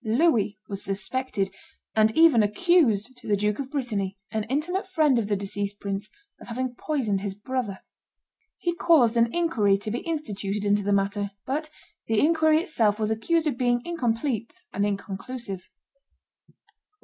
Louis 0.03 0.57
was 0.67 0.81
suspected, 0.83 1.53
and 1.95 2.09
even 2.17 2.41
accused 2.41 3.15
to 3.19 3.27
the 3.27 3.37
Duke 3.37 3.59
of 3.59 3.69
Brittany, 3.69 4.17
an 4.31 4.45
intimate 4.45 4.87
friend 4.87 5.19
of 5.19 5.27
the 5.27 5.35
deceased 5.35 5.79
prince, 5.79 6.09
of 6.39 6.47
having 6.47 6.73
poisoned 6.73 7.21
his 7.21 7.35
brother. 7.35 7.81
He 8.57 8.73
caused 8.73 9.15
an 9.15 9.31
inquiry 9.31 9.77
to 9.77 9.91
be 9.91 9.99
instituted 9.99 10.65
into 10.65 10.81
the 10.81 10.91
matter; 10.91 11.29
but 11.45 11.69
the 12.07 12.19
inquiry 12.19 12.59
itself 12.63 12.97
was 12.97 13.11
accused 13.11 13.45
of 13.45 13.59
being 13.59 13.83
incomplete 13.85 14.55
and 14.73 14.87
inconclusive. 14.87 15.69